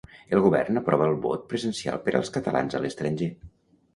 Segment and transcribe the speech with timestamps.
[0.35, 3.31] El govern aprova el vot presencial per als catalans a l'estranger.